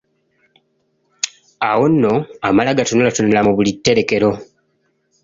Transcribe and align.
Awo 1.69 1.85
nno 1.91 2.13
amala 2.47 2.77
gatunulatunula 2.77 3.39
mu 3.47 3.51
buli 3.57 3.71
tterekero. 3.77 4.31